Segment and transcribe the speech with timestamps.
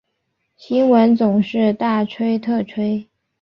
[0.57, 3.07] 新闻总是大吹特吹